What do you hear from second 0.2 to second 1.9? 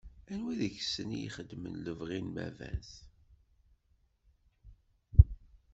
Anwa deg-sen i ixedmen